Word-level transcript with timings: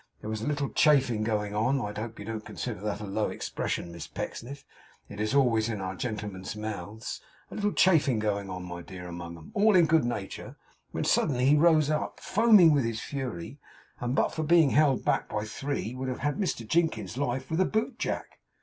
There 0.21 0.31
was 0.31 0.41
a 0.41 0.47
little 0.47 0.69
chaffing 0.69 1.21
going 1.23 1.53
on 1.53 1.79
I 1.79 1.93
hope 1.93 2.17
you 2.17 2.25
don't 2.25 2.43
consider 2.43 2.79
that 2.81 3.01
a 3.01 3.05
low 3.05 3.29
expression, 3.29 3.91
Miss 3.91 4.07
Pecksniff; 4.07 4.65
it 5.07 5.19
is 5.19 5.35
always 5.35 5.69
in 5.69 5.79
our 5.79 5.93
gentlemen's 5.95 6.55
mouths 6.55 7.21
a 7.51 7.53
little 7.55 7.71
chaffing 7.71 8.17
going 8.17 8.49
on, 8.49 8.63
my 8.63 8.81
dear, 8.81 9.07
among 9.07 9.37
'em, 9.37 9.51
all 9.53 9.75
in 9.75 9.85
good 9.85 10.03
nature, 10.03 10.55
when 10.91 11.03
suddenly 11.03 11.45
he 11.45 11.55
rose 11.55 11.91
up, 11.91 12.19
foaming 12.19 12.73
with 12.73 12.83
his 12.83 12.99
fury, 12.99 13.59
and 13.99 14.15
but 14.15 14.33
for 14.33 14.41
being 14.41 14.71
held 14.71 15.05
by 15.05 15.19
three 15.43 15.93
would 15.93 16.09
have 16.09 16.17
had 16.25 16.37
Mr 16.37 16.67
Jinkins's 16.67 17.15
life 17.17 17.51
with 17.51 17.61
a 17.61 17.65
bootjack. 17.65 18.39